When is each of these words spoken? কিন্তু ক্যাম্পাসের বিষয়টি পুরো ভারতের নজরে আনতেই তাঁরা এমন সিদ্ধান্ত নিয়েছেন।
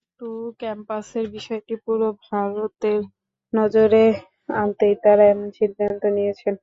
কিন্তু 0.20 0.28
ক্যাম্পাসের 0.60 1.26
বিষয়টি 1.36 1.74
পুরো 1.84 2.06
ভারতের 2.26 3.00
নজরে 3.52 4.04
আনতেই 4.56 4.94
তাঁরা 5.02 5.24
এমন 5.32 5.48
সিদ্ধান্ত 5.58 6.02
নিয়েছেন। 6.16 6.54